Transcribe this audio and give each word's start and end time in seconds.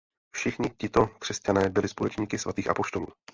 Všichni 0.33 0.69
tito 0.69 1.07
křesťané 1.07 1.69
byli 1.69 1.87
společníky 1.87 2.37
svatých 2.37 2.69
apoštolů. 2.69 3.07